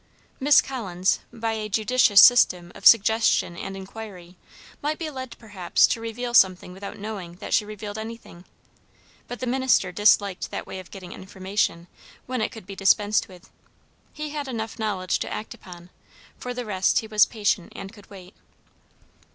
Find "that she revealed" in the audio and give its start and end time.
7.35-7.99